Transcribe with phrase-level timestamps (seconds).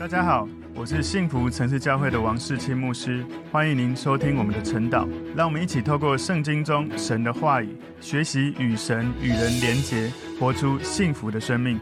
[0.00, 5.06] 大家好，我是幸福城市教会的王世清牧师，欢迎您收听我们的晨祷。
[5.36, 11.78] 让我们一起透过圣经中神的话语，学习与神与人连结，活出幸福的生命。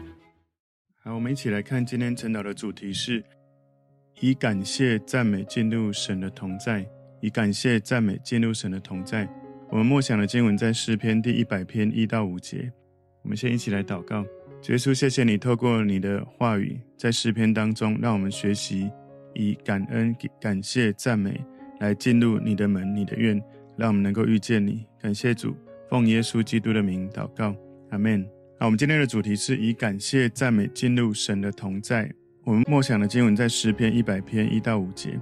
[1.01, 3.23] 好，我们一起来看今天晨祷的主题是：
[4.19, 6.85] 以感谢赞美进入神的同在。
[7.21, 9.29] 以感谢赞美进入神的同在。
[9.69, 12.69] 我们默想的经文在诗篇第一百篇一到五节。
[13.23, 14.25] 我们先一起来祷告。
[14.67, 18.91] 耶稣，谢谢你透过你的话语，在诗篇当中，让我们学习
[19.33, 21.43] 以感恩、感谢、赞美
[21.79, 23.41] 来进入你的门、你的院，
[23.77, 24.85] 让我们能够遇见你。
[25.01, 25.55] 感谢主，
[25.89, 27.55] 奉耶稣基督的名祷告，
[27.89, 28.23] 阿门。
[28.59, 32.11] 好，我们今天的主题是以感谢、赞美进入神的同在。
[32.43, 35.19] 我们默想的经文在诗篇一百篇一到五节：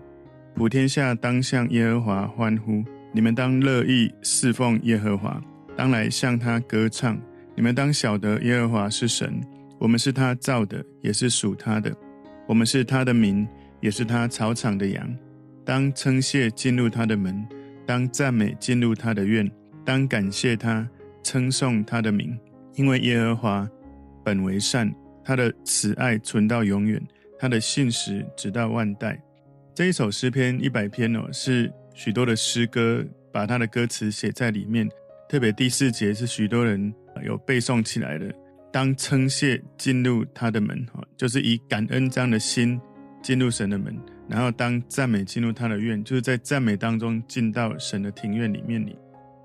[0.56, 5.42] 普天下当向耶和华欢呼，你们当乐意侍奉耶和华，
[5.78, 7.18] 当来向他歌唱。
[7.58, 9.42] 你们当晓得耶和华是神，
[9.80, 11.92] 我们是他造的，也是属他的。
[12.48, 13.48] 我们是他的民，
[13.82, 15.12] 也是他草场的羊。
[15.66, 17.44] 当称谢进入他的门，
[17.84, 19.50] 当赞美进入他的院，
[19.84, 20.88] 当感谢他，
[21.24, 22.38] 称颂他的名。
[22.76, 23.68] 因为耶和华
[24.24, 24.94] 本为善，
[25.26, 27.02] 他的慈爱存到永远，
[27.40, 29.20] 他的信实直到万代。
[29.74, 34.88] 这一首诗篇一百篇哦，是许多的诗歌把他的歌词写在里面，
[35.28, 36.94] 特别第四节是许多人。
[37.24, 38.34] 有背诵起来的，
[38.72, 42.80] 当称谢进入他的门，就是以感恩这样的心
[43.22, 43.94] 进入神的门；
[44.28, 48.98] 然后当赞美进入他的院，就是在赞美当中进到神的庭院里面里。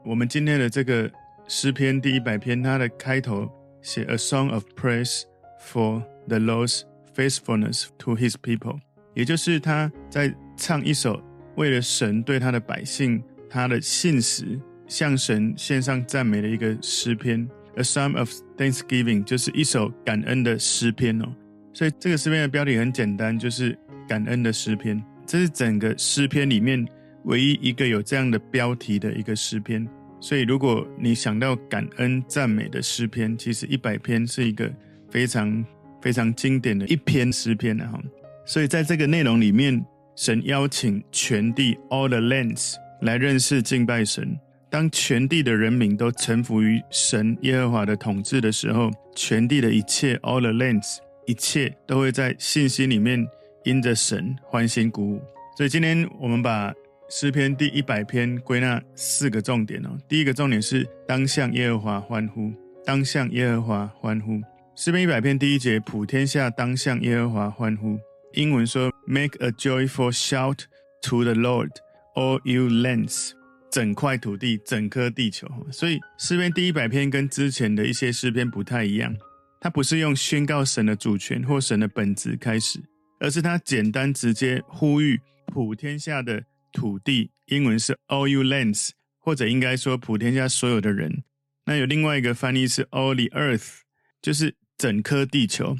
[0.04, 1.10] 我们今天的这个
[1.46, 3.50] 诗篇第一百篇，它的开头
[3.80, 5.22] 写 A song of praise
[5.60, 6.82] for the Lord's
[7.14, 8.80] faithfulness to His people，
[9.14, 11.22] 也就是他在唱一首
[11.56, 17.48] 为了神对他的百姓他的信实，向神献上赞美的一个诗篇。
[17.76, 21.34] A Psalm of Thanksgiving 就是一首感恩的诗篇哦，
[21.72, 23.78] 所以这个诗篇的标题很简单，就是
[24.08, 25.02] 感恩的诗篇。
[25.26, 26.86] 这是整个诗篇里面
[27.24, 29.86] 唯一一个有这样的标题的一个诗篇。
[30.20, 34.70] 所以如果你想到感恩赞美的诗篇，其实一百篇是一个
[35.10, 35.64] 非常
[36.00, 38.00] 非常经典的一篇诗篇了哈。
[38.44, 39.84] 所以在这个内容里面，
[40.14, 44.36] 神邀请全地 all the lands 来认识敬拜神。
[44.72, 50.96] 当全地的人民都臣服于神耶和华的统治的时候，全地的一切 all the lands
[51.26, 53.28] 一切都会在信心里面
[53.64, 55.22] 因着神欢欣鼓舞。
[55.58, 56.72] 所以今天我们把
[57.10, 59.90] 诗篇第一百篇归纳四个重点哦。
[60.08, 62.50] 第一个重点是当向耶和华欢呼，
[62.82, 64.40] 当向耶和华欢呼。
[64.74, 67.98] 诗篇一百篇第一节，普天下当向耶和华欢呼。
[68.32, 70.60] 英文说，Make a joyful shout
[71.02, 71.72] to the Lord,
[72.14, 73.32] all you lands。
[73.72, 79.16] 整块土地，整颗地球，所以诗篇第一百篇跟之前的一些诗篇不太一样，
[79.62, 82.78] 它不是用宣告神的主权或神的本质开始，
[83.18, 91.24] 而是它简单直接呼吁普天下的土地，英文是 all you lands，或者应该说普天下所有的人。
[91.64, 93.78] 那有另外一个翻译是 all the earth，
[94.20, 95.74] 就是整颗地球，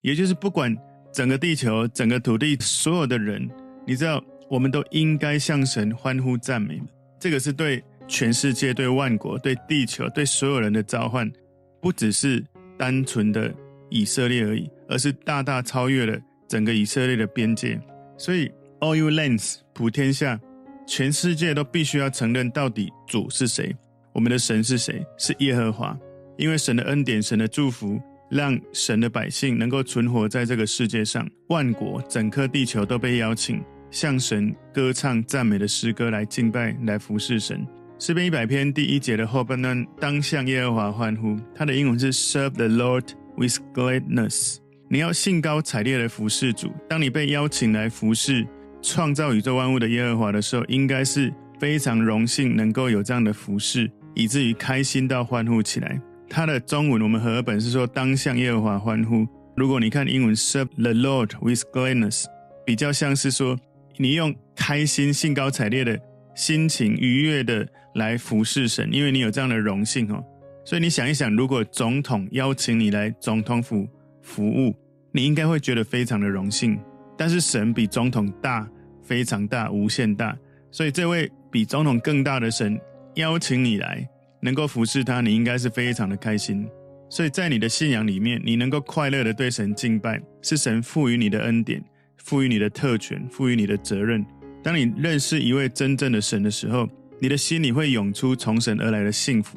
[0.00, 0.76] 也就是不管
[1.12, 3.48] 整个地球、整个土地所有的人，
[3.86, 4.20] 你知道，
[4.50, 6.82] 我们都应该向神欢呼赞美。
[7.26, 11.28] 这个是对全世界、对万国、对地球、对所有人的召唤，
[11.82, 12.40] 不只是
[12.78, 13.52] 单纯的
[13.90, 16.16] 以色列而已，而是大大超越了
[16.46, 17.76] 整个以色列的边界。
[18.16, 18.48] 所以
[18.78, 20.38] ，All you lands，普天下，
[20.86, 23.74] 全世界都必须要承认，到底主是谁？
[24.12, 25.04] 我们的神是谁？
[25.18, 25.98] 是耶和华。
[26.36, 28.00] 因为神的恩典、神的祝福，
[28.30, 33.60] 让神的百姓能够存活在这个世界上，万国、整颗地球都被邀请。
[33.90, 37.66] 向神歌唱赞美的诗歌来敬拜，来服侍神。
[37.98, 41.34] 诗篇一百篇第一节的后半段，当向耶和华欢呼。
[41.54, 43.04] 它的英文是 Serve the Lord
[43.36, 44.56] with gladness。
[44.90, 46.70] 你要兴高采烈的服侍主。
[46.90, 48.46] 当你被邀请来服侍
[48.82, 55.98] 创造宇宙万物的耶和华的时候，应该是非常荣幸能够有这样的服侍，以至于开心到欢呼起来。
[56.28, 59.26] 它的中文我们和本是说当向耶和华欢呼。
[59.56, 62.26] 如果你看英文 Serve the Lord with gladness，
[62.66, 63.58] 比较像是说。
[63.98, 65.98] 你用开心、兴高采烈的
[66.34, 70.22] 心情、愉悦的来服侍神，因为你有这样的荣幸哦。
[70.64, 73.88] 所以你想一想，如果总统邀请你来总统府
[74.22, 74.74] 服务，
[75.12, 76.78] 你应该会觉得非常的荣幸。
[77.16, 78.68] 但是神比总统大，
[79.02, 80.36] 非常大，无限大。
[80.70, 82.78] 所以这位比总统更大的神
[83.14, 84.06] 邀请你来，
[84.40, 86.68] 能够服侍他，你应该是非常的开心。
[87.08, 91.82] 所以在你的信仰里面，你能够快乐的对神敬拜，是神赋予你的恩典。
[92.26, 94.26] 赋予你的特权，赋予你的责任。
[94.60, 96.88] 当你认识一位真正的神的时候，
[97.20, 99.56] 你的心里会涌出从神而来的幸福。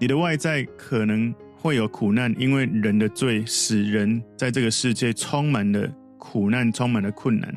[0.00, 5.88] 你的外在可能会有苦难，因为人的罪使人在这个世界充满了
[6.18, 7.54] 苦难，充满了困难。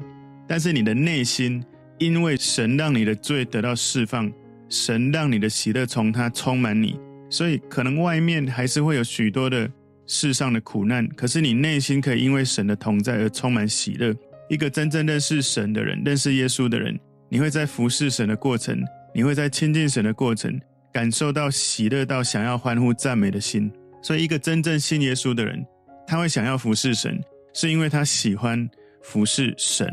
[0.48, 1.64] 但是你的内心，
[1.98, 4.31] 因为神让你的罪得到释放，
[4.69, 7.00] 神让你的喜乐从他充满你，
[7.31, 9.68] 所以可能外面还是会有许多的
[10.06, 14.16] 世上的苦难，可是你内心可以因为神的同在而充满喜乐。
[14.51, 17.00] 一个真正认识神的人，认识耶稣的人，
[17.30, 18.77] 你会在服侍神的过程，
[19.15, 20.59] 你会在亲近神的过程，
[20.92, 23.71] 感受到喜乐到想要欢呼赞美的心。
[24.03, 25.65] 所以，一个真正信耶稣的人，
[26.06, 27.18] 他会想要服侍神，
[27.53, 28.69] 是因为他喜欢
[29.01, 29.89] 服侍神，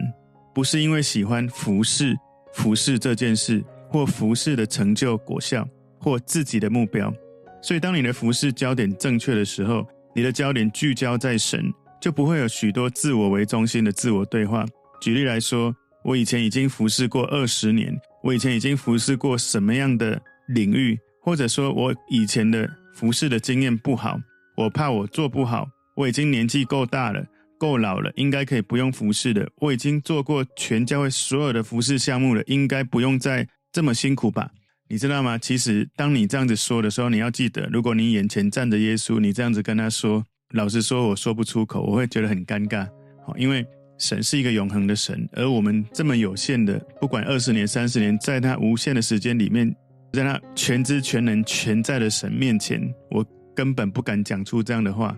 [0.52, 2.16] 不是因为喜欢服侍
[2.52, 5.64] 服侍这件事或服侍的成就果效
[6.00, 7.14] 或自己的目标。
[7.62, 11.72] 所以，当你的服侍焦点正确的时候，你的焦点聚焦在神。
[12.00, 14.64] 就不会有许多自我为中心的自我对话。
[15.00, 15.74] 举例来说，
[16.04, 24.18] 我以前已经服侍过二十年，我以前已经服侍过什么样的领域，或者说我以前的服侍的经验不好，
[24.56, 27.24] 我怕我做不好，我已经年纪够大了，
[27.58, 29.48] 够老了，应该可以不用服侍的。
[29.58, 34.50] 我已经做过全教会所有的服侍项目了，应该不用再这么辛苦吧？
[34.88, 35.36] 你知道吗？
[35.36, 40.24] 其实当你这样子说的时候，你要记得，如果你眼前站着耶稣，你这样子跟他说。
[40.52, 42.86] 老实说，我说不出口，我会觉得很尴尬。
[43.26, 43.66] 好，因为
[43.98, 49.74] 神是一个永恒的神，而我们这么有限的，不管二十年、三十年，在他无限的时间里面，
[50.12, 52.80] 在他全知全能全在的神面前，
[53.10, 53.22] 我
[53.54, 55.14] 根本不敢讲出这样的话，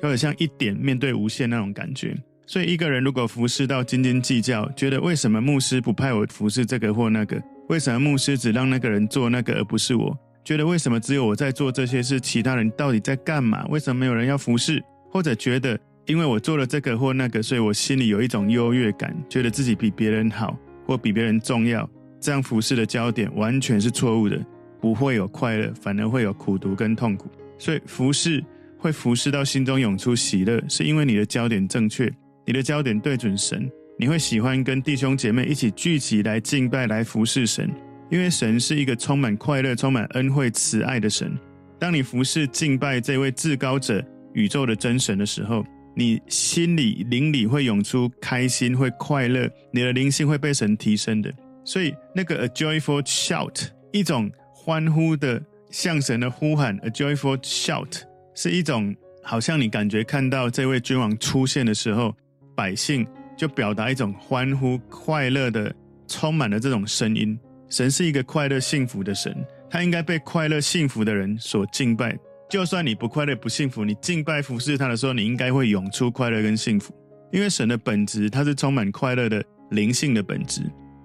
[0.00, 2.16] 就好像一点面对无限那种感觉。
[2.46, 7.42] 所以，一个人如果服侍到斤斤计较，觉得为什么牧师不派我服侍这个或那个？
[7.68, 10.16] 为什么牧师只让那个人做那个而不是我？
[10.44, 13.64] 觉得为什么只有我在做这些事，其他人到底在干嘛？
[13.66, 14.82] 为什么没有人要服侍？
[15.10, 20.56] 或者觉得因为我做了这个或那个，所以我心里有一种优越感，觉得自己比别人好
[20.86, 21.88] 或比别人重要。
[22.20, 24.38] 这样服侍的焦点完全是错误的，
[24.80, 27.30] 不会有快乐，反而会有苦读跟痛苦。
[27.58, 28.44] 所以服侍
[28.78, 32.12] 会服侍到心中涌出喜乐，是因为你的焦点正确，
[32.46, 37.70] 你的焦点对准神，你会喜欢跟弟兄姐妹一起聚集来敬拜，来服侍神。
[38.10, 41.32] 因为神是一个充满快乐、充满恩惠、慈爱的神。
[41.78, 44.04] 当你服侍敬拜这位至高者、
[44.34, 45.64] 宇宙的真神的时候，
[45.96, 51.32] 你心里、灵里会涌出开心、会快乐，你的灵性会被神提升的。
[51.64, 55.40] 所以，那个 a joyful shout，一种欢呼的
[55.70, 58.02] 向神的呼喊，a joyful shout，
[58.34, 62.14] 是一种好像你感觉看到这位君王出现的时候，
[62.56, 65.72] 百姓就表达一种欢呼、快乐的、
[66.08, 67.38] 充满了这种声音。
[67.70, 69.34] 神是一个快乐幸福的神，
[69.70, 72.18] 他应该被快乐幸福的人所敬拜。
[72.50, 76.92] 就算你不快乐不幸福，你敬拜服侍他的时候，你应该会涌出快乐跟幸福。
[77.32, 80.62] 因为神的本质，他是充满快乐的灵性的本质。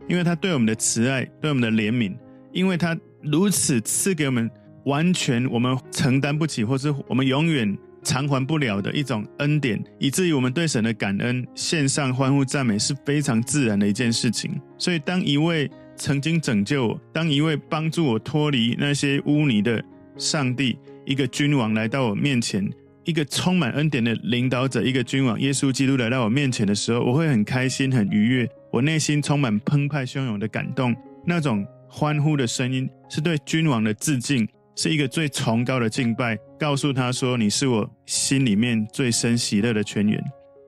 [0.07, 2.15] 因为他对我们的慈爱，对我们的怜悯，
[2.51, 4.49] 因为他如此赐给我们
[4.85, 14.59] 完全我们承担不起，或是我们永远偿还不了的一种恩典，以至于我们对神的感恩献上欢呼赞美是非常自然的一件事情。
[14.77, 19.83] 所以当一位曾经拯救我，当一位帮助我脱离那些污泥的
[20.17, 22.69] 上帝，一个君王来到我面前，
[23.03, 30.95] 一个充满恩典的领导者，一个君王耶稣基督来到我面前的时候，我会很开心、很愉悦，我内心充满澎湃汹涌的感动。
[31.25, 40.21] 那种欢呼的声音是对君王的致敬，是一个最崇高的敬拜，告诉他说：“你是我心里面最深喜乐的泉源。”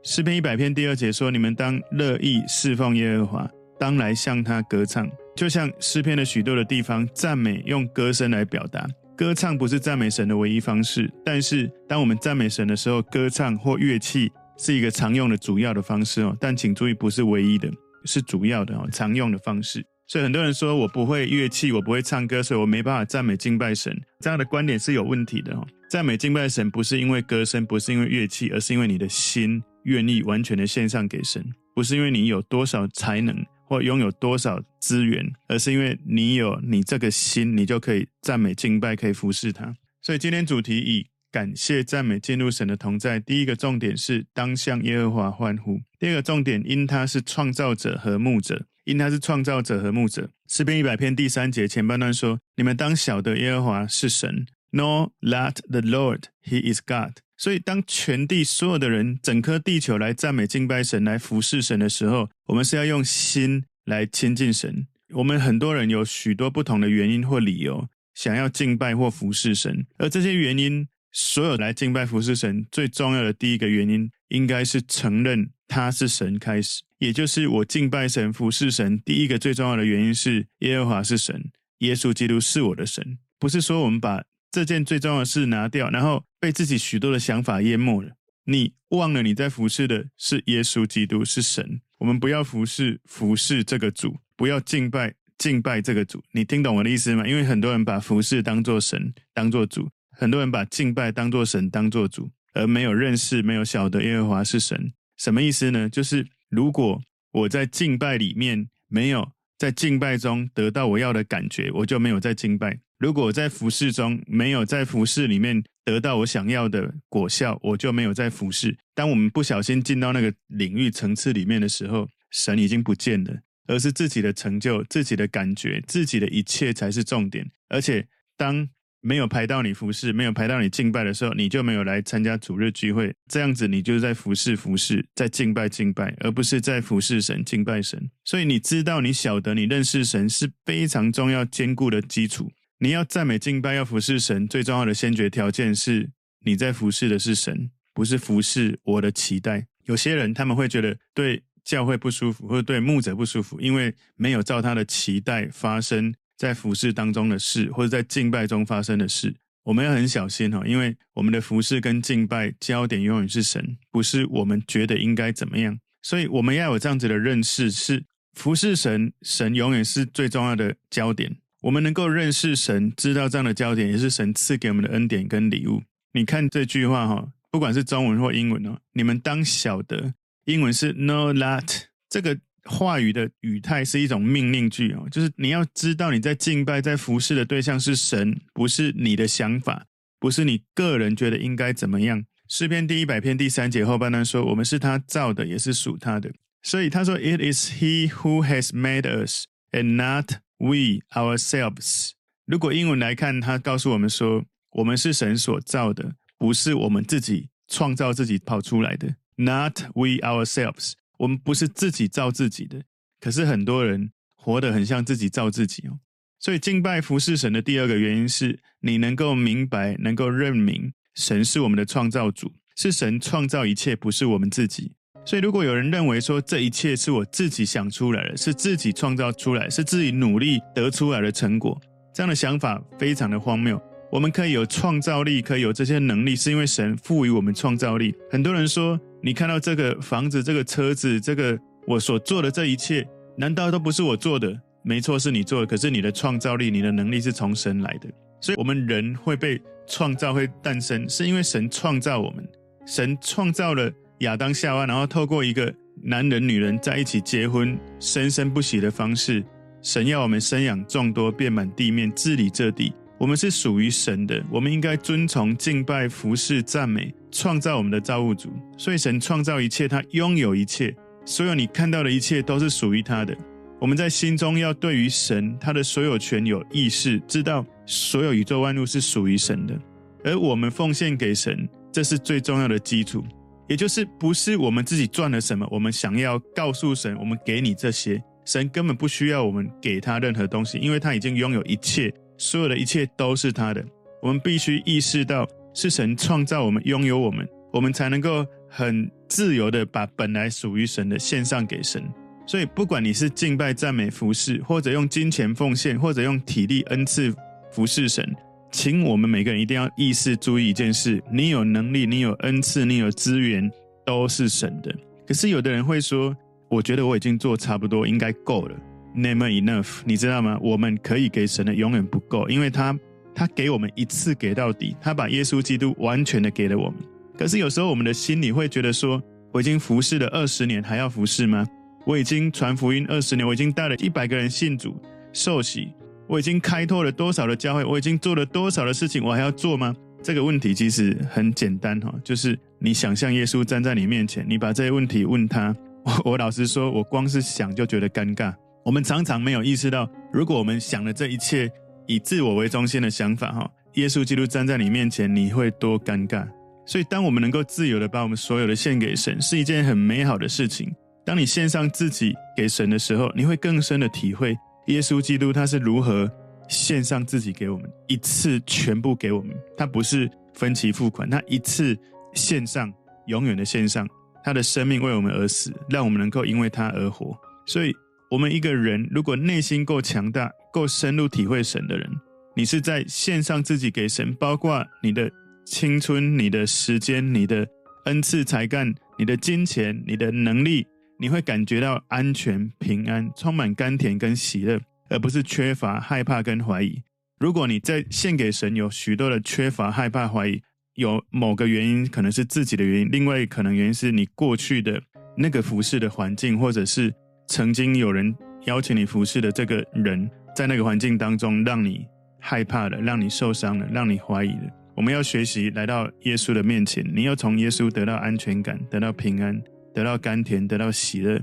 [0.03, 8.87] 诗篇一百篇第二节说：“你们当乐意侍奉耶和华。”当来向他歌唱，就像诗篇的许多的地方，赞美用歌声来表达。
[9.15, 16.37] 歌唱不是赞美神的唯一方式，但是当我们赞美神的时候，歌唱或乐器是一个常用的主要的方式哦。
[16.39, 17.67] 但请注意，不是唯一的，
[18.05, 19.83] 是主要的哦，常用的方式。
[20.07, 23.91] 所以很多人说我不会乐器，我不会唱歌，所以我没办法赞美敬拜神。
[24.19, 25.67] 这样的观点是有问题的哦。
[25.89, 31.43] 赞美敬拜神不是因为歌声，不是因为乐器，而是因为你的心愿意完全的献上给神，
[31.73, 33.35] 不是因为你有多少才能。
[33.67, 39.75] 或拥有多少资源，而是因为你有你这个心，你就可以赞美敬拜，可以服侍他。
[40.01, 43.19] 所以今天主题以感谢赞美进入神的同在。
[43.19, 50.29] 第一个重点是当向耶和华欢呼；第二个重点因他是创造者和牧者，因他是创造者和牧者。
[50.47, 54.45] 诗篇一百篇第三节前半段说：你们当晓得耶和华是神
[54.77, 57.17] ，Know that the Lord He is God。
[57.35, 64.87] 所以，当全地所有的人、整颗地球来赞美、敬拜神、来服侍神的时候，我们是要用心来亲近神。
[65.13, 69.85] 我们很多人有许多不同的原因或理由，想要敬拜或服侍神。
[69.97, 76.81] 而这些原因，所有来敬拜、服侍神最重要的第一个原因，应该是承认他是神开始。
[76.97, 83.19] 也就是我敬拜神、服侍神，第一个最重要的原因是耶和华是神，耶稣基督是我的神。
[83.39, 88.11] 不是说我们把这件最重要的事拿掉，然后被自己许多的想法淹没了。
[88.45, 91.81] 你忘了你在服侍的是耶稣基督，是神。
[91.97, 96.23] 我们不要服侍服侍这个主，不要敬拜敬拜这个主。
[96.31, 97.27] 你听懂我的意思吗？
[97.27, 104.93] 因为很多人把服侍当作神，当作主；很多人把敬拜当作神，当作主，而没有认识、没有晓得耶和华是神。
[105.17, 105.89] 什么意思呢？
[105.89, 107.01] 就是如果
[107.31, 112.79] 我在敬拜里面没有在敬拜中得到我要的感觉，我就没有在敬拜。
[112.99, 118.75] 如果我在服侍中没有在服侍里面得到我想要的果效，我就没有在服侍。
[118.95, 127.47] 当我们不小心进到那个领域层次里面的时候，神已经不见了，而是自己的成就、自己的感觉、自己的一切才是重点。
[127.69, 128.67] 而且当
[128.99, 133.13] 没有排到你服侍，没有排到你敬拜的时候，你就没有来参加主日聚会。
[133.31, 138.09] 这样子，你就是在服侍、服侍，在敬拜、敬拜，而不是在服侍神、敬拜神。
[138.25, 142.51] 所以，你知道、你晓得、你认识神是非常重要、坚固的基础。
[142.79, 146.09] 你要赞美、敬拜、要服侍神，最重要的先决条件是
[146.45, 149.65] 你在服侍的是神，不是服侍我的期待。
[149.85, 156.13] 有些人他们会觉得对教会不舒服，或者对牧者不舒服，因为没有照他的期待发生。
[156.37, 165.79] 在服侍当中的事，或者在敬拜中发生的事，我们要很小心哈，因为我们的服侍跟敬拜焦点永远是神，不是我们觉得应该怎么样。
[166.03, 168.03] 所以我们要有这样子的认识：是
[168.33, 171.35] 服侍神，神永远是最重要的焦点。
[171.61, 175.81] 我们能够认识神，知道这样的焦点，也是神赐给我们的恩典跟礼物。
[176.13, 180.13] 你看这句话哈，不管是中文或英文哦，你们当晓得，
[180.45, 182.37] 英文是 know that 这个。
[182.69, 189.85] 话语的语态是一种命令句哦，就是你要知道你在敬拜、在服侍的对象是神，不是你的想法，
[190.19, 192.25] 不是你个人觉得应该怎么样。
[192.49, 196.29] 诗篇第一百篇第三节后半段说：“我们是他造的，也是属他的。”
[196.61, 202.11] 所以他说：“It is He who has made us, and not we ourselves。”
[202.45, 209.15] 如果英文来看，他告诉我们说：“我们是神所造的，不是我们自己创造自己跑出来的。
[209.35, 210.93] ”Not we ourselves。
[211.19, 212.83] 我们不是自己造自己的，
[213.19, 215.99] 可是很多人活得很像自己造自己哦。
[216.39, 224.93] 所以敬拜服侍神的第二个原因是你能够明白、能够认明，神是我们的创造主，是神创造一切，不是我们自己。
[225.27, 231.77] 所以如果有人认为说这一切是我自己想出来的，是自己创造出来，是自己努力得出来的成果，
[232.13, 233.77] 这样的想法非常的荒谬。
[234.09, 238.15] 我们可以有创造力，可以有这些能力，是因为神赋予我们创造力。
[238.31, 243.05] 很多人说，你看到这个房子、这个车子、这个我所做的这一切，
[243.37, 244.57] 难道都不是我做的？
[244.81, 245.67] 没错，是你做的。
[245.67, 248.07] 可是你的创造力、你的能力是从神来的。
[248.39, 252.47] 所以，我们人会被创造、会诞生，是因为神创造我们。
[252.85, 259.43] 神创造了亚当夏娃，然后透过一个男人、女人在一起结婚、生生不息的方式，
[259.81, 262.93] 神要我们生养众多，遍满地面，治理这地。
[263.19, 268.49] 我们是属于神的，我们应该遵从、敬拜、服侍、赞美创造我们的造物主。
[268.77, 270.95] 所以神创造一切，他拥有一切，
[271.25, 273.35] 所有你看到的一切都是属于他的。
[273.79, 279.79] 我们在心中要对于神他的所有权有意识，知道所有宇宙万物是属于神的，
[280.23, 283.23] 而我们奉献给神，这是最重要的基础。
[283.67, 292.13] 也就是不是我们自己赚了什么，我们想要告诉神，我们给你这些，神根本不需要我们给他任何东西，因为他已经拥有一切。
[292.39, 293.83] 所有的一切都是他的，
[294.21, 302.03] 我们必须意识到是神创造我们，拥有我们，我们才能够很自由的把本来属于神的献上给神。
[302.45, 307.33] 所以，不管你是敬拜、赞美、服侍，或者用金钱奉献，或者用体力恩赐
[307.71, 308.23] 服侍神，
[308.71, 313.71] 请我们每个人一定要意识注意一件事：你有能力，你有恩赐，你有资源，
[314.05, 314.93] 都是神的。
[315.25, 316.35] 可是有的人会说
[316.69, 318.75] ：“我觉得我已经做差不多，应该够了。”
[319.15, 320.59] Never enough，你知道吗？
[320.61, 322.97] 我们可以给神的永远不够，因为他
[323.33, 326.95] 他给我们一次给到底，他把耶稣基督完全的给了我们。
[327.37, 329.21] 可是有时候我们的心里会觉得说，
[329.51, 331.65] 我已经服侍了二十年，还要服侍吗？
[332.05, 334.95] 我已经传福音二十年，我已经带了一百个人信主
[335.33, 335.89] 受洗，
[336.27, 339.95] 我已经开拓了多少的教会，我已经做了多少的事情，我还要做吗？
[340.21, 348.53] 这个问题其实很简单哈，就是你想象耶稣站在你面前，你把这些问题问他，我 我老实说，我光是想就觉得尴尬。
[348.83, 351.69] 我们常常没有意识到，如果我们想的这一切
[352.07, 356.47] 以自我为中心的想法，哈，耶稣基督站在你面前，你会多尴尬。
[356.85, 360.89] 所以，当我们能够自由的把我们所有的献给神，是一件很美好的事情。
[361.25, 364.57] 当你献上自己给神的时候，你会更深的体会
[364.87, 366.29] 耶稣基督他是如何
[366.67, 369.55] 献上自己给我们，一次全部给我们。
[369.77, 371.97] 他不是分期付款，他一次
[372.33, 372.91] 献上，
[373.27, 374.07] 永远的献上，
[374.43, 377.37] 他的生命为我们而死，让我们能够因为他而活。
[377.65, 377.93] 所以。
[378.29, 382.11] 我们一个人如果内心够强大、够深入体会神的人，
[382.57, 385.31] 你是在献上自己给神，包括你的
[385.65, 387.65] 青春、你的时间、你的
[388.03, 390.85] 恩赐、才干、你的金钱、你的能力，
[391.19, 397.01] 你会感觉到安全、平安，充满甘甜跟喜乐，而不是缺乏、害怕跟怀疑。
[397.39, 400.61] 如果你在献给神有许多的缺乏、害怕、怀疑，
[400.95, 405.01] 有某个原因，可能是自己的原因，另外可能原因是你过去的
[405.35, 407.13] 那个服侍的环境，或者是
[407.47, 412.05] 曾经有人邀请你服侍的这个人，在那个环境当中让你
[412.39, 414.71] 害怕了，让你受伤了，让你怀疑了。
[414.95, 419.61] 我们要学习来到耶稣的面前，你要从耶稣得到安全感，得到平安，
[419.97, 421.41] 得到甘甜，得到喜乐。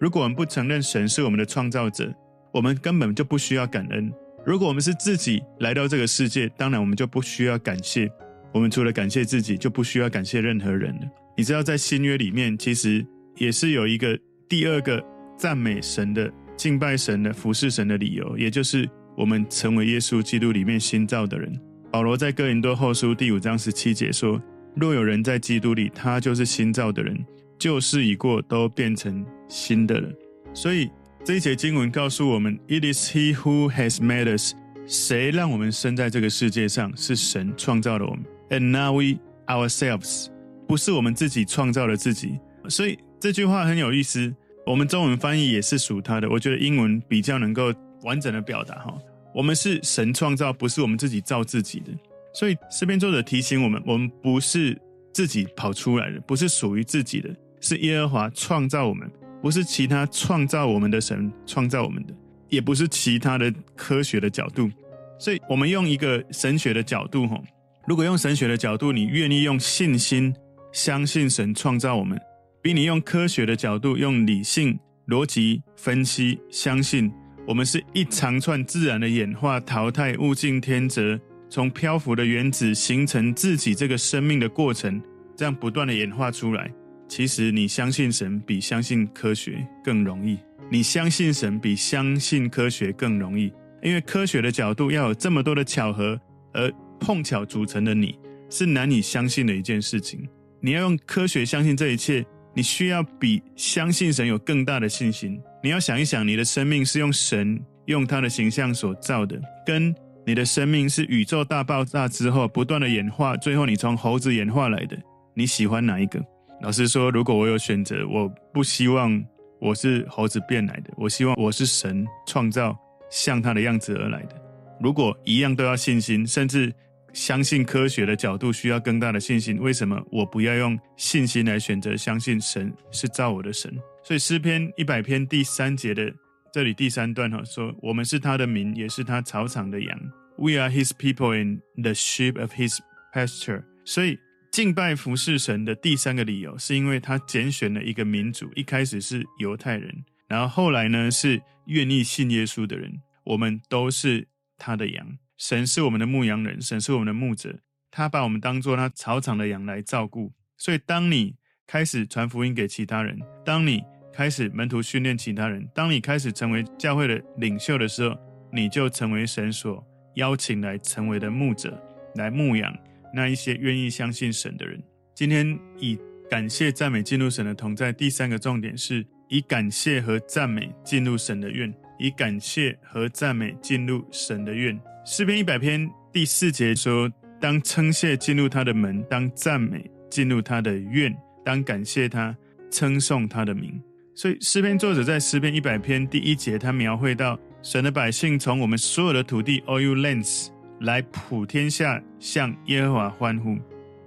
[0.00, 2.12] 如果我们不承认神是我们的创造者，
[2.52, 4.12] 我们根本就不需要感恩。
[4.44, 8.10] 如果我们是自己来到这个世界，当然我们就不需要感谢。
[8.52, 11.02] 我们除了感谢自己，就不需要感谢任何人了。
[11.36, 13.06] 你知道，在新约里面，其实
[13.36, 14.18] 也是有一个
[14.48, 15.00] 第二个
[15.38, 21.56] 赞美神的、敬拜神的、服侍神的理由，也就是我们成为耶稣基督里面新造的人。
[21.92, 24.42] 保罗在哥林多后书第五章十七节说
[24.74, 27.16] ：“若有人在基督里，他就是新造的人，
[27.62, 30.08] 旧事已过，都变成新的了。”
[30.52, 30.90] 所以
[31.24, 34.54] 这一节经文告诉我们：“It is He who has made us。”
[34.88, 36.92] 谁让我们生在这个世界上？
[36.96, 38.24] 是神创造了我们。
[38.50, 40.26] And now we ourselves，
[40.66, 42.38] 不是我们自己创造了自己。
[42.68, 44.34] 所以这句话很有意思。
[44.66, 46.28] 我们中文翻译也是属他的。
[46.28, 48.98] 我觉得英文比较能够完整的表达哈。
[49.34, 51.92] 我们是神创造，不是我们自己造自己的。
[52.34, 54.80] 所以诗篇作者提醒我们：我们不是
[55.12, 62.12] 自己跑出来的，不是属于自己的，是耶和华创造我们，不是其他创造我们的神创造我们的，
[62.50, 64.70] 也不是其他的科学的角度。
[65.18, 67.40] 所以，我们用一个神学的角度，哈，
[67.86, 70.34] 如果用神学的角度，你愿意用信心
[70.72, 72.20] 相信神创造我们，
[72.60, 74.76] 比你用科学的角度，用理性
[75.06, 77.10] 逻辑分析相信。
[77.46, 85.00] 我们是一长串自然的演化、淘汰、物竞天择，从漂浮的原子形成自己这个生命的过程，
[85.36, 86.68] 这样不断的演化出来。
[87.14, 90.38] 其实你相信神比相信科学更容易，
[90.70, 93.52] 你相信神比相信科学更容易，
[93.82, 96.18] 因为科学的角度要有这么多的巧合
[96.54, 100.26] 而碰巧组成的你，是难以相信的一件事情。
[100.62, 105.38] 你要用科学相信这一切，你需要比相信神有更大的信心。
[105.62, 109.94] 你要想一想，你的生命是用神用他的形象所造的，跟
[110.24, 114.96] 你的生命是宇宙大爆炸之后不断的演化，最后你从猴子演化来的，
[115.34, 116.18] 你喜欢哪一个？
[116.62, 119.20] 老实说，如果我有选择，我不希望
[119.58, 122.78] 我是猴子变来的，我希望我是神创造
[123.10, 124.40] 像他的样子而来的。
[124.80, 126.72] 如果一样都要信心，甚至
[127.12, 133.76] 相信科学的角度需要更大的信心，为什么我不要用信心来选择相信神是造我的神？
[134.04, 136.12] 所以诗篇一百篇第三节的
[136.52, 139.98] 这里第三段哈说，我们是他的民，也是他草场的羊。
[140.36, 142.78] We are his people and the sheep of his
[143.12, 143.64] pasture。
[143.84, 144.16] 所以
[144.52, 153.00] 敬拜服侍神的第三个理由，是因为他拣选了一个民族，一开始是犹太人，然后后来呢是愿意信耶稣的人。
[153.24, 157.60] 我们都是他的羊，神是我们的牧羊人，神是我们的牧者，
[157.90, 160.30] 他把我们当做他草场的羊来照顾。
[160.58, 161.34] 所以当你
[161.66, 168.14] 开始传福音给其他人，当你开始门徒训练其他人，当你开始成为教会的领袖的时候，
[168.52, 169.82] 你就成为神所
[170.16, 171.82] 邀请来成为的牧者，
[172.16, 172.76] 来牧养
[173.14, 174.82] 那一些愿意相信神的人。
[175.14, 175.98] 今天以
[176.30, 184.78] 感谢赞美进入神的同在，第三个重点是以感谢和赞美进入神的院，以感谢和赞美进入神的院。
[185.04, 191.14] 诗篇一百篇第四节说：当称谢进入他的门，当赞美进入他的院。
[191.44, 192.36] 当感谢他，
[192.70, 193.82] 称颂他的名。
[194.14, 200.48] 所以诗篇作者在诗篇一百篇第一节，他描绘到神的百姓从我们所有的土地 all you lands
[200.82, 203.58] 来普天下向耶和华欢呼。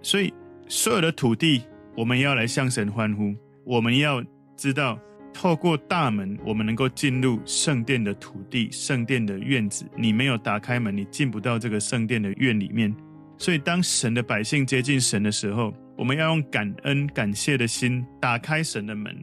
[0.01, 0.33] 所以
[0.67, 1.63] 所有的土地，
[1.97, 3.35] 我们要来向神欢呼。
[3.63, 4.23] 我们要
[4.55, 4.99] 知道，
[5.33, 9.85] 透过大门，我们能够进入圣殿的土地、圣殿的院子。
[9.97, 12.95] 你没有打开门，你进不到这个圣殿的院里面。
[13.37, 19.13] 所以当神的百姓接近神的时候，我们要用感恩、感谢的心打开神的门，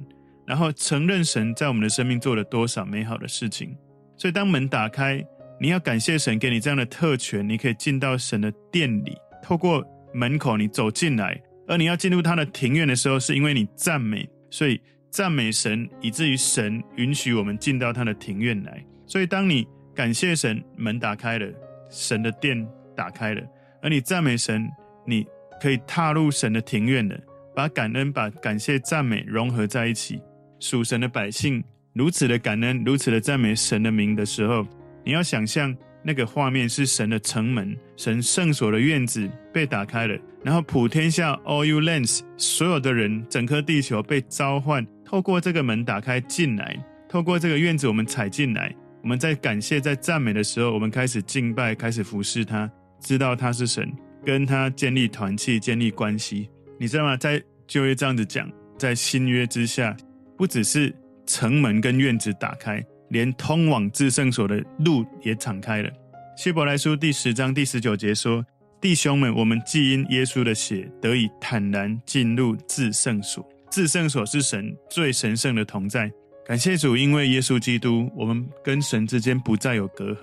[0.44, 3.74] 然后承认神在我们的生命做了多少美好的事情。
[4.18, 5.24] 所以，当门打开，
[5.62, 9.80] 你要感谢神给你这样的特权，你可以进到神的殿里，透过
[10.12, 11.40] 门口你走进来。
[11.68, 18.84] 而你要进入他的庭院的时候，是因为你赞美，所以赞美神，以至于神允许我们进到他的庭院来。
[19.06, 21.46] 所以，当你感谢神，门打开了，
[21.88, 23.40] 神的殿打开了，
[23.80, 24.68] 而你赞美神，
[25.06, 25.24] 你。
[25.60, 27.16] 可以踏入神的庭院的，
[27.54, 30.20] 把感恩、把感谢、赞美融合在一起。
[30.58, 34.66] 属神的百姓如此的感恩，如此的赞美神的名的时候，
[35.04, 46.76] 你要想象那个画面是神的城门，神圣所的院子被打开了，然后普天下 all you lands 所有的人，整颗地球被召唤，透过这个门打开进来，
[47.08, 53.92] 透过这个院子我们踩进来，我们在感谢在赞美的时候，我们开始敬拜，开始服侍他，知道他是神，
[54.24, 56.48] 跟他建立团契，建立关系。
[56.78, 57.16] 你知道吗？
[57.16, 59.96] 在旧约这样子讲，在新约之下，
[60.36, 60.92] 不只是
[61.26, 62.84] 城门跟院子打开。
[63.12, 65.90] 连通往至圣所的路也敞开了。
[66.34, 68.44] 希伯来书第十章第十九节说
[68.80, 73.46] ：“弟兄们，我们既因耶稣的血得以坦然进入至圣所。
[73.70, 76.10] 至圣所是神最神圣的同在。
[76.46, 80.20] 感谢主，因为耶稣基督，我们跟神之间不再有隔阂。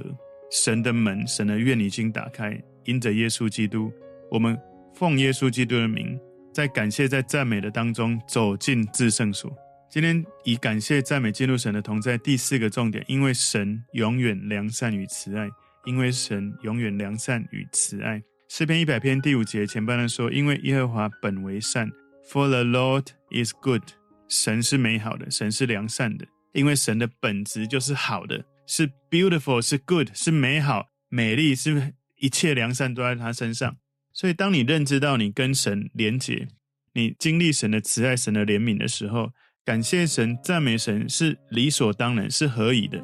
[0.51, 2.59] 神的门，神的院已经打开。
[2.85, 3.91] 因着耶稣基督，
[4.31, 4.59] 我们
[4.95, 6.19] 奉耶稣基督的名，
[6.51, 9.55] 在感谢、在赞美的当中走进至圣所。”
[9.89, 15.49] 今天以感谢赞美进入神的同在，第四个重点，因为神永远良善与慈爱，
[15.83, 18.21] 因为神永远良善与慈爱。
[18.47, 21.89] 诗篇一百篇第五节前半段说：因为耶和华本为善
[22.31, 23.81] ，For the Lord is good，
[24.27, 33.75] 神是美好的，神是良善的，因为神的本质就是好的，是 beautiful，是 good，是美好、美丽，是一切良善都在他身上。
[34.13, 36.47] 所以，当你认知到你跟神连结，
[36.93, 39.31] 你经历神的慈爱、神的怜悯的时候，
[39.65, 42.99] 感谢神、赞美神是理所当然，是合宜的，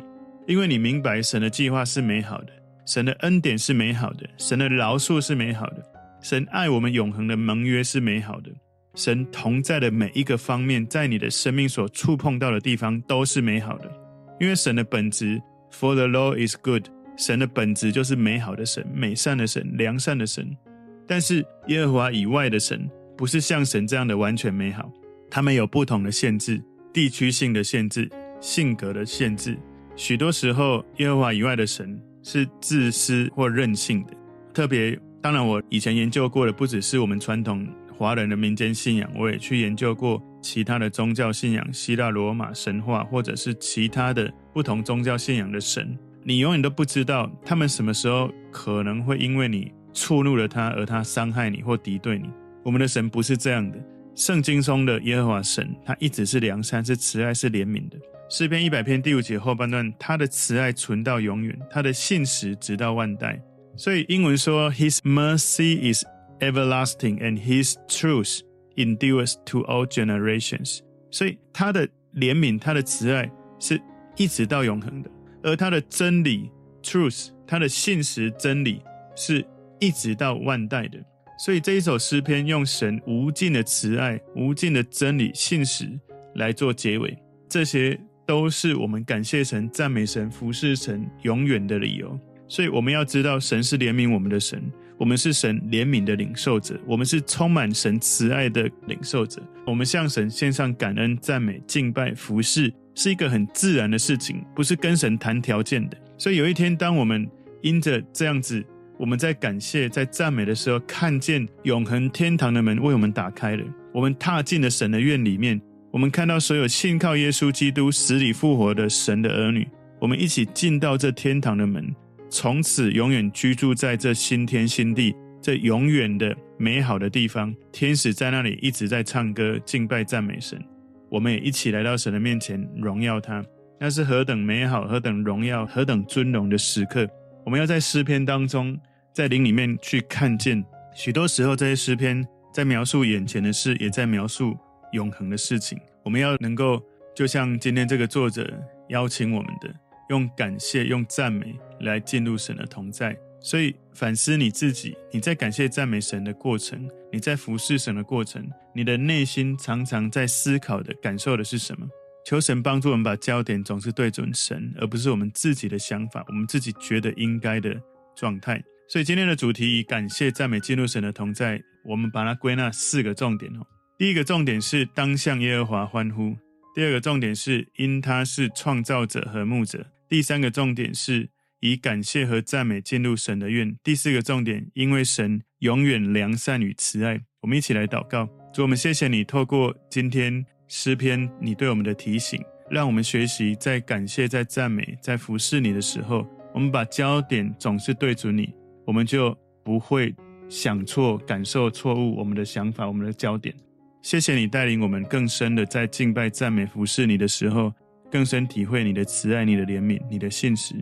[0.47, 2.47] 因为你明白神的计划是美好的，
[2.87, 5.83] 神的恩典是美好的，神的饶恕是美好的，
[6.21, 8.49] 神爱我们永恒的盟约是美好的，
[8.95, 13.91] 神同在的每一个方面，在你的生命所触碰到的地方都是美好的，
[14.39, 15.39] 因为神的本质
[15.71, 20.57] ，For the Lord is good，神的本质就是美好的神、美善的神、良善的神，
[21.05, 24.91] 但是耶和华以外的神，不是像神这样的完全美好。
[25.35, 29.57] 他们有不同的限制，地区性的限制，性格的限制。
[29.93, 34.13] 许多时候，耶和华以外的神是自私或任性的。
[34.53, 37.67] 特别，当然，我以前研究过的不只是我们传统
[37.97, 45.99] 华人的民间信仰，我也去研究过其他的宗教信仰，希腊罗马神话，或者是其他的不同宗教信仰的神。
[46.23, 52.29] 你永远都不知道他们什么时候可能会因为你触怒了他，而他伤害你或敌对你。
[52.63, 53.77] 我们的神不是这样的。
[54.15, 57.97] 圣经中的耶和华神，他一直是良善，是慈爱，是怜悯的。
[58.29, 63.39] 诗篇一百篇第五节后半段，他的慈爱存到永远，他的信实直到万代。
[63.75, 66.05] 所以英文说，His mercy is
[66.39, 68.39] everlasting and His truth
[68.75, 70.79] endures to all generations。
[71.11, 73.79] 所以他的怜悯，他的慈爱是
[74.15, 75.11] 一直到永恒的，
[75.43, 76.49] 而他的真理
[76.81, 78.81] truth，他的信实真理
[79.15, 79.45] 是
[79.79, 80.97] 一直到万代的。
[81.37, 85.87] 所以这一首诗篇用神无尽的慈爱、无尽的真理、信实
[86.35, 87.17] 来做结尾，
[87.49, 92.17] 这些都是我们感谢神、赞美神、服侍神永远的理由。
[92.47, 94.61] 所以我们要知道，神是怜悯我们的神，
[94.97, 99.41] 我们是神怜悯的领受者，我们是充满神慈爱的领受者。
[99.65, 105.97] 我们向神献上感恩、赞美、敬拜、服侍，是一个很自然的事情，不是跟神谈条件的。
[106.17, 107.27] 所以有一天，当我们
[107.61, 108.63] 因着这样子，
[108.97, 113.63] 我们在感谢、在赞美的时候，看见永恒天堂的门为我们打开了。
[113.93, 119.67] 我们踏进了神的院里面，我们看到所有信靠耶稣基督死里复活的神的儿女，
[119.99, 121.93] 我们一起进到这天堂的门，
[122.29, 127.53] 从此永远居住在这新天新地、这永远的美好的地方。
[127.71, 130.61] 天使在那里一直在唱歌、敬拜、赞美神。
[131.09, 133.43] 我们也一起来到神的面前，荣耀他。
[133.79, 137.05] 那是何等美好、何等荣耀、何等尊荣的时刻！
[137.45, 138.75] 我们要在诗篇当中，
[139.13, 144.57] 在灵里面去看见，许多时候这些诗篇在描述眼前的事，也在描述
[144.93, 145.79] 永恒的事情。
[146.03, 146.81] 我们要能够，
[147.15, 148.51] 就像今天这个作者
[148.89, 149.71] 邀请我们的，
[150.09, 153.15] 用感谢、用赞美来进入神的同在。
[153.39, 161.87] 所以反思你自己，你在感谢赞美神的过程，你在服侍神的过程，你的内心常常在思考的感受的是什么？
[162.25, 167.79] 求神帮助我们把焦点总是对准神，而不是我们自己的想法，我们自己觉得应该的
[168.15, 168.59] 状态。
[168.89, 173.65] 所以今天的主题以感谢赞美进入神的同在，我们把它归纳四个重点哦。
[173.99, 176.33] 第一个重点是当向耶和华欢呼；
[176.73, 187.21] 第二个重点是因他是创造者和牧者；第三个重点是以感谢和赞美进入神的院；第四个重点，因为神永远良善与慈爱。
[187.41, 190.43] 我们一起来祷告，主，我们谢谢你透过今天。
[190.67, 198.53] 诗篇，你对我们的提醒，让我们学习在感谢、在赞美、在服侍你的时候，我们把焦点总是对准你，
[198.85, 200.13] 我们就不会
[200.49, 202.15] 想错、感受错误。
[202.17, 203.53] 我们的想法、我们的焦点。
[204.01, 207.73] 谢谢你带领我们更深的在敬拜、赞美、服侍你的时候，
[208.11, 210.75] 更深体会你的慈爱、你的怜悯、你的信实。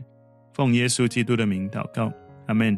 [0.53, 2.11] 奉耶稣基督的名祷告，
[2.47, 2.77] 阿门。